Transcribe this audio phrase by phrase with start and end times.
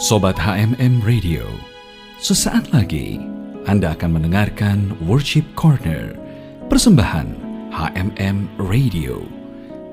[0.04, 1.48] Sobat HMM Radio,
[2.20, 3.24] sesaat lagi
[3.71, 6.11] Anda akan mendengarkan Worship Corner,
[6.68, 7.39] persembahan
[7.71, 9.23] HMM Radio.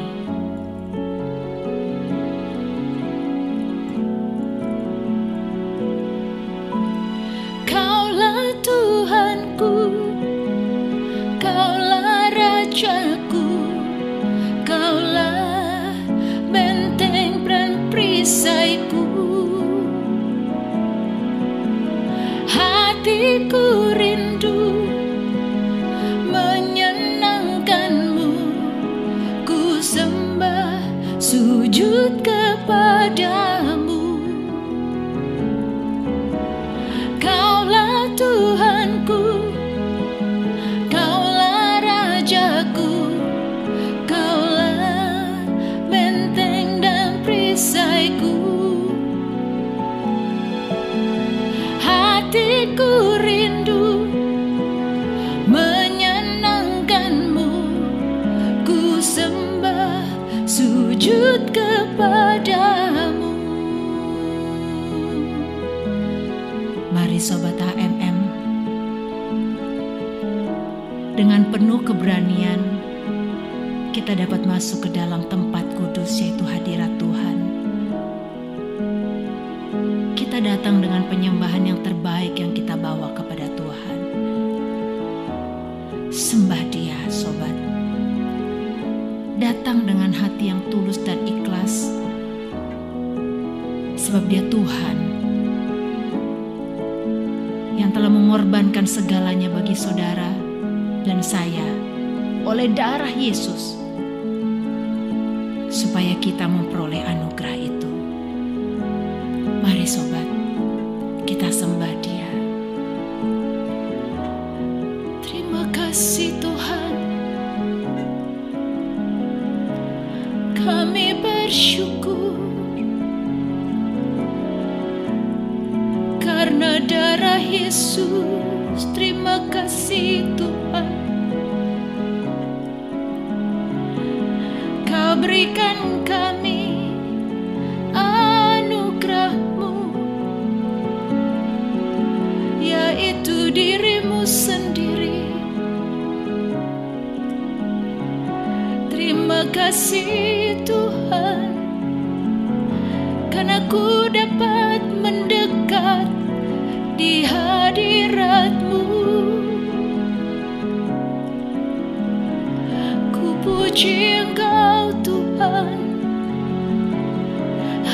[61.95, 63.31] Kepadamu.
[66.91, 68.17] Mari Sobat HMM
[71.15, 72.61] Dengan penuh keberanian
[73.95, 77.39] Kita dapat masuk ke dalam tempat kudus yaitu hadirat Tuhan.
[80.19, 83.99] Kita datang dengan penyembahan yang terbaik yang kita bawa kepada Tuhan.
[86.11, 86.64] Sembah
[89.45, 91.93] Datang dengan hati yang tulus dan ikhlas
[94.01, 94.97] Sebab dia Tuhan
[97.77, 100.33] yang telah mengorbankan segalanya bagi saudara
[101.05, 101.69] dan saya
[102.45, 103.73] oleh darah Yesus,
[105.73, 107.91] supaya kita memperoleh anugerah itu.
[109.65, 110.29] Mari, sobat,
[111.25, 112.31] kita sembah Dia.
[115.25, 116.37] Terima kasih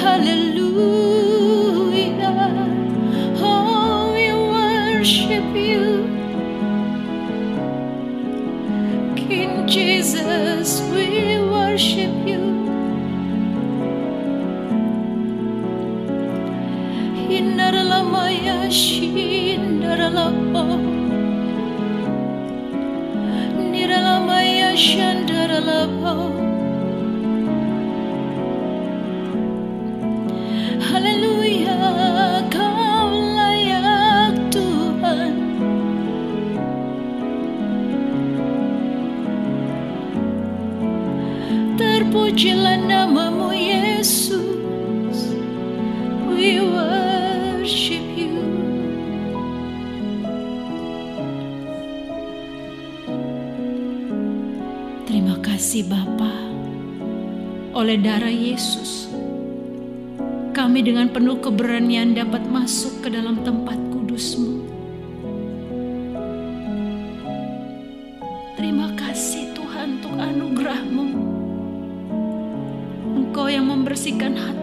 [0.01, 1.00] hallelujah.
[55.21, 56.33] Terima kasih Bapa.
[57.77, 59.05] Oleh darah Yesus,
[60.57, 64.65] kami dengan penuh keberanian dapat masuk ke dalam tempat kudusmu.
[68.57, 71.07] Terima kasih Tuhan untuk anugerahmu.
[73.21, 74.60] Engkau yang membersihkan hati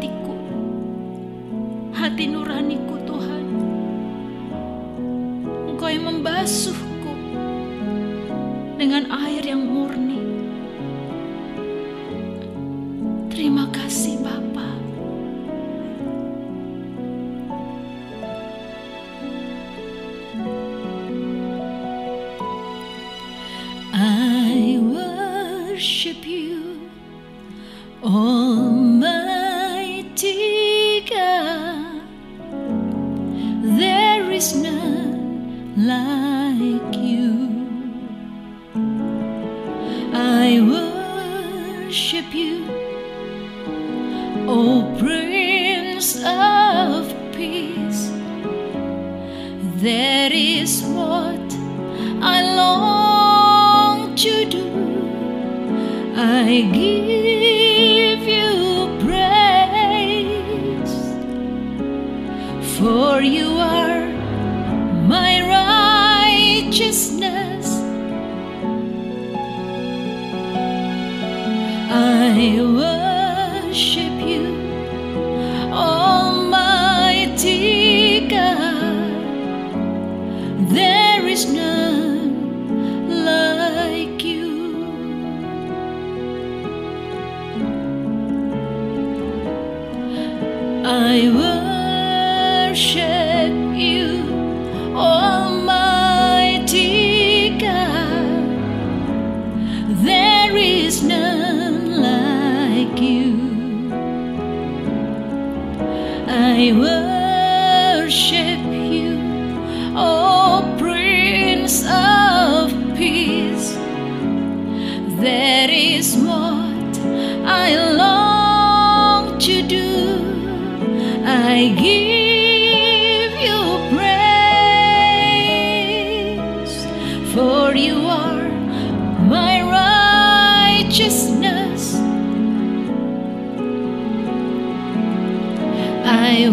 [136.09, 136.47] I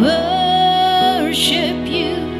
[1.27, 2.34] worship you.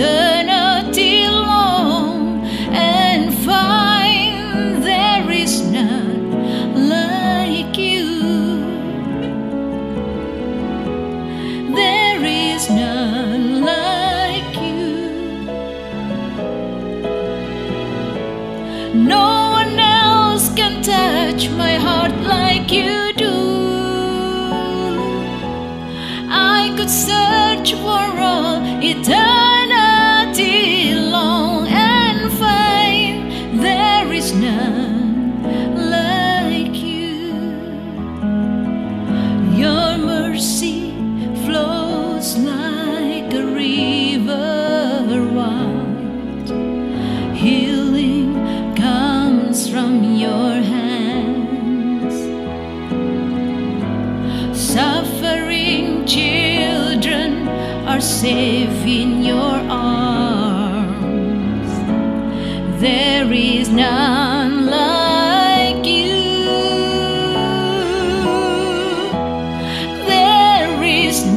[0.00, 2.42] Eternity long
[2.72, 8.64] and find there is none like you.
[11.74, 15.44] There is none like you.
[18.94, 23.36] No one else can touch my heart like you do.
[26.30, 29.39] I could search for all eternity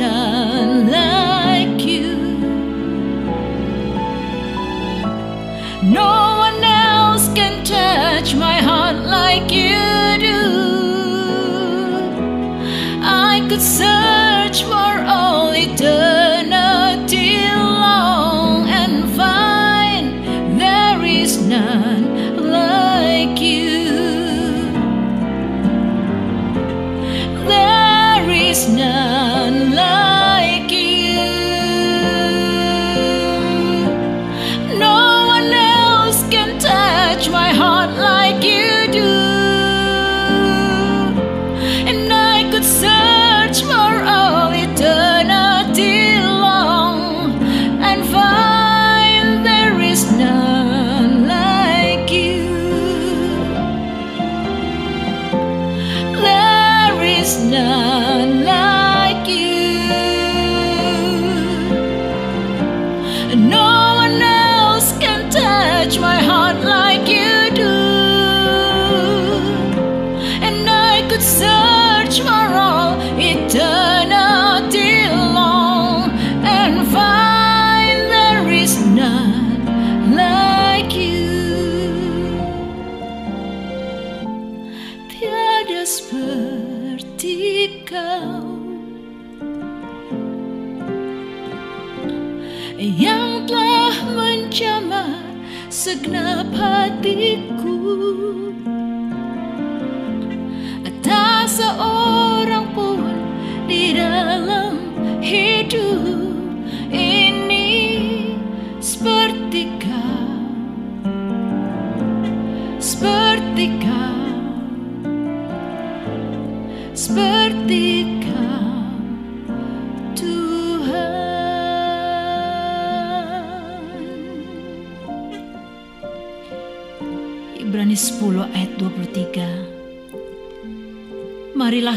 [0.03, 0.42] sana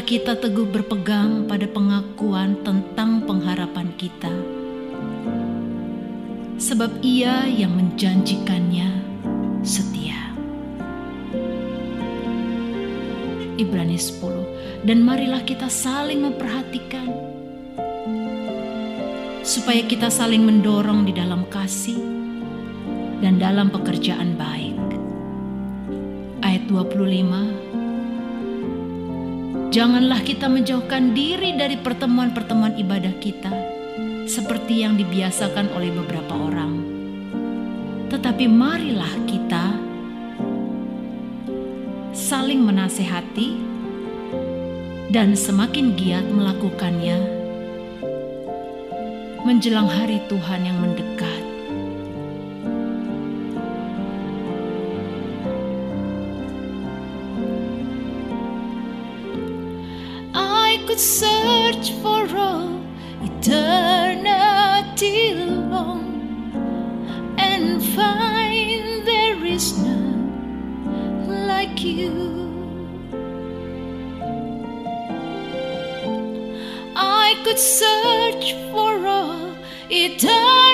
[0.07, 4.31] kita teguh berpegang pada pengakuan tentang pengharapan kita.
[6.63, 8.87] Sebab ia yang menjanjikannya
[9.67, 10.31] setia.
[13.59, 17.11] Ibrani 10 Dan marilah kita saling memperhatikan.
[19.43, 21.99] Supaya kita saling mendorong di dalam kasih
[23.19, 24.79] Dan dalam pekerjaan baik.
[26.47, 27.76] Ayat 25
[29.77, 33.53] Janganlah kita menjauhkan diri dari pertemuan-pertemuan ibadah kita
[34.25, 36.81] Seperti yang dibiasakan oleh beberapa orang
[38.09, 39.77] Tetapi marilah kita
[42.17, 43.53] saling menasehati,
[45.13, 47.37] dan semakin giat melakukannya
[49.45, 51.16] menjelang hari Tuhan yang mendekat.
[60.97, 62.81] Search for all
[63.23, 66.55] eternity long
[67.37, 72.15] and find there is none like you.
[76.97, 79.55] I could search for all
[79.91, 80.66] eternity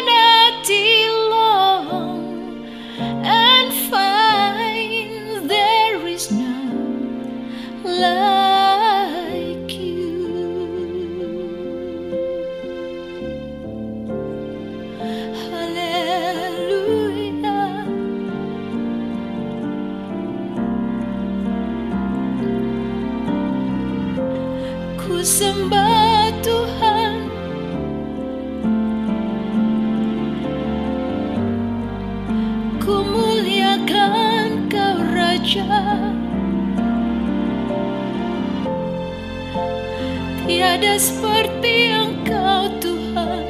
[40.83, 43.47] Tiada seperti engkau Tuhan.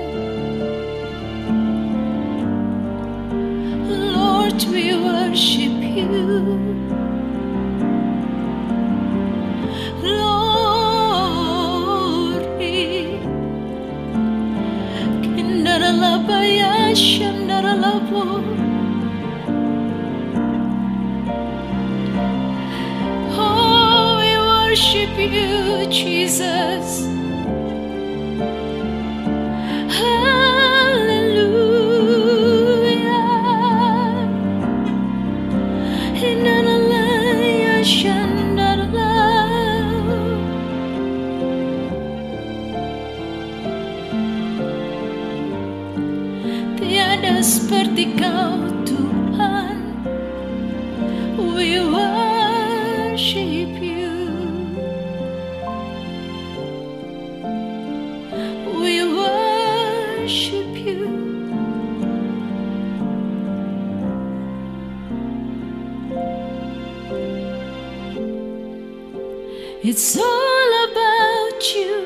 [3.88, 6.60] Lord we worship you
[69.94, 72.01] It's all about you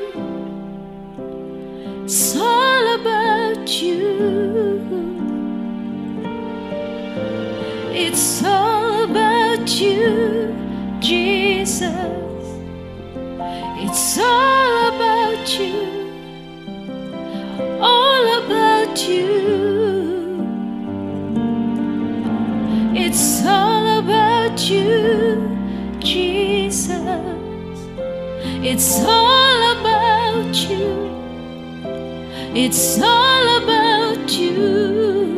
[32.69, 35.31] It's all about you.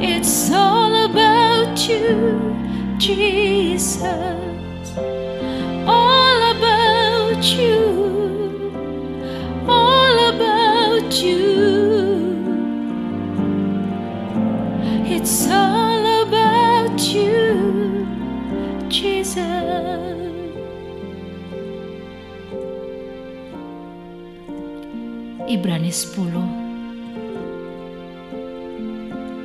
[0.00, 4.08] It's all about you, Jesus.
[25.52, 26.32] Ibrani 10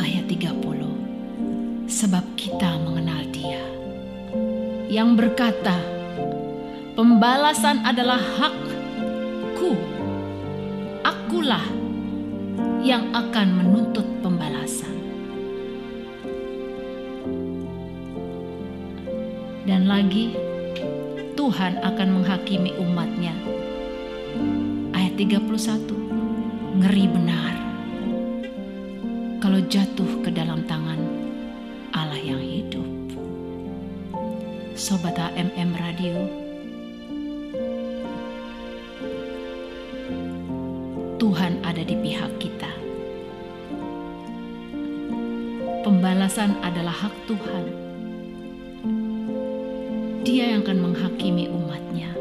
[0.00, 3.60] Ayat 30 Sebab kita mengenal dia
[4.88, 5.76] yang berkata,
[6.94, 8.22] Pembalasan adalah
[9.64, 9.80] hakku,
[11.00, 11.64] akulah
[12.84, 14.92] yang akan menuntut pembalasan.
[19.64, 20.36] Dan lagi,
[21.32, 23.32] Tuhan akan menghakimi umatnya.
[24.92, 25.96] Ayat 31,
[26.84, 27.54] ngeri benar
[29.40, 31.00] kalau jatuh ke dalam tangan
[31.96, 32.84] Allah yang hidup.
[34.76, 36.43] Sobat HMM Radio,
[41.24, 42.68] Tuhan ada di pihak kita.
[45.80, 47.64] Pembalasan adalah hak Tuhan.
[50.20, 52.12] Dia yang akan menghakimi umatnya.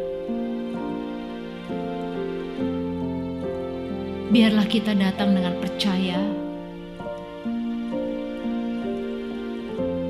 [4.31, 6.23] Biarlah kita datang dengan percaya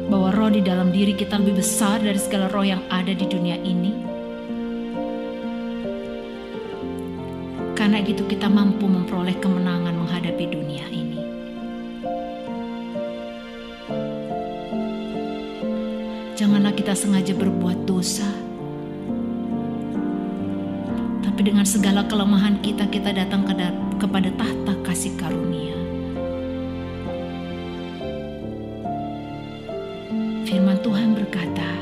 [0.05, 3.57] bahwa roh di dalam diri kita lebih besar dari segala roh yang ada di dunia
[3.57, 4.12] ini.
[7.93, 11.21] Karena gitu kita mampu memperoleh kemenangan menghadapi dunia ini.
[16.33, 18.25] Janganlah kita sengaja berbuat dosa.
[21.21, 25.77] Tapi dengan segala kelemahan kita, kita datang ke dat kepada tahta kasih karunia.
[30.49, 31.72] Firman Tuhan berkata,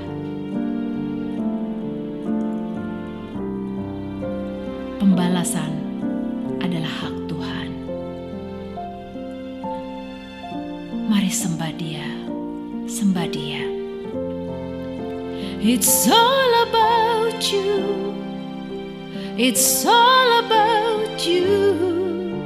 [15.63, 18.15] It's all about you.
[19.37, 22.41] It's all about you.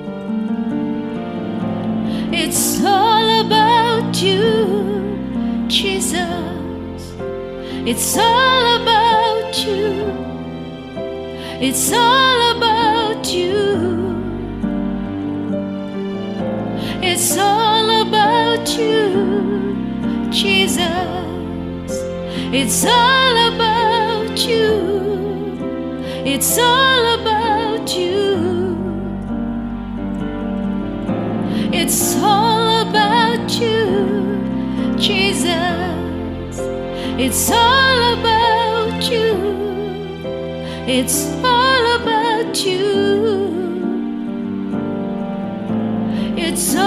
[2.34, 7.16] It's all about you, Jesus.
[7.88, 10.12] It's all about you.
[11.62, 14.12] It's all about you.
[17.02, 21.15] It's all about you, Jesus.
[22.58, 24.72] It's all about you.
[26.24, 28.78] It's all about you.
[31.74, 36.56] It's all about you, Jesus.
[37.20, 39.36] It's all about you.
[40.88, 42.86] It's all about you.
[46.38, 46.85] It's all